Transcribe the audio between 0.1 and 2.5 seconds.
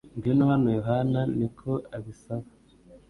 Ngwino hano, Yohana niko abisaba